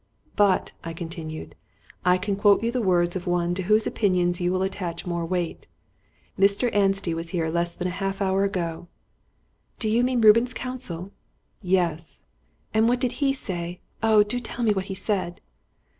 [0.35, 1.53] "But," I continued,
[2.03, 5.23] "I can quote you the words of one to whose opinions you will attach more
[5.27, 5.67] weight.
[6.39, 6.73] Mr.
[6.75, 8.87] Anstey was here less than half an hour ago"
[9.79, 11.11] "Do you mean Reuben's counsel?"
[11.61, 12.21] "Yes."
[12.73, 13.79] "And what did he say?
[14.01, 15.39] Oh, do tell me what he said."